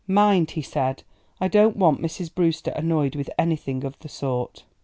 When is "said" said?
0.63-1.03